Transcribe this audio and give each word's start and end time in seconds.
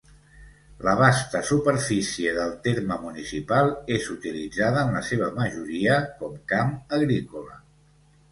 La 0.85 0.93
vasta 0.99 1.39
superfície 1.49 2.31
del 2.37 2.55
terme 2.67 2.95
municipal 3.03 3.69
és 3.97 4.09
utilitzada 4.15 4.85
en 4.87 4.97
la 4.99 5.03
seva 5.09 5.27
majoria 5.37 5.99
com 6.23 6.35
camp 6.55 6.73
agrícola. 7.01 7.63